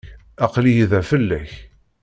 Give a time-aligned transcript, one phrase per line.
[0.45, 1.51] Aql-iyi da fell-ak.